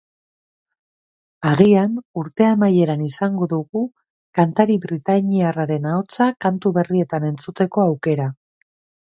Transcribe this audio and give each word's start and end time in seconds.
Agian 1.49 1.99
urte 2.21 2.47
amaieran 2.51 3.03
izango 3.09 3.49
dugu 3.51 3.83
kantari 4.41 4.79
britainiarraren 4.87 5.87
ahotsa 5.93 6.29
kantu 6.49 6.75
berrietan 6.81 7.31
entzuteko 7.31 7.87
aukera. 7.87 8.29